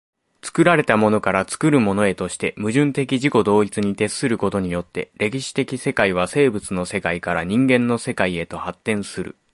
[0.41, 9.35] 作られたものから作るものへとして、矛盾的自己同一に徹することによって、歴史的世界は生物の世界から人間の世界へと発展する。